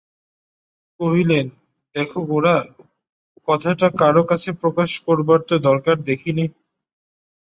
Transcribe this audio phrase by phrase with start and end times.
[0.99, 1.45] কহিলেন,
[1.95, 2.55] দেখো গোরা,
[3.47, 6.45] কথাটা কারো কাছে প্রকাশ করবার তো দরকার দেখি নে।